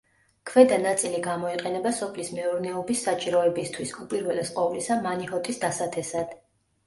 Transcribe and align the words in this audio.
ქვედა 0.51 0.77
ნაწილი 0.83 1.17
გამოიყენება 1.25 1.89
სოფლის 1.97 2.31
მეურნეობის 2.37 3.03
საჭიროებისთვის, 3.09 3.93
უპირველეს 4.05 4.51
ყოვლისა 4.55 4.97
მანიჰოტის 5.05 5.63
დასათესად. 5.67 6.35